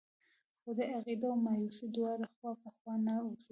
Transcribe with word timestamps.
د 0.03 0.03
خدای 0.63 0.87
عقيده 0.97 1.27
او 1.31 1.37
مايوسي 1.45 1.87
دواړه 1.95 2.25
خوا 2.35 2.51
په 2.61 2.69
خوا 2.77 2.93
نه 3.07 3.13
اوسېدلی. 3.25 3.49